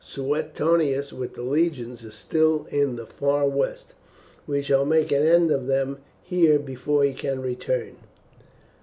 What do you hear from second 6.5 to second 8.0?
before he can return.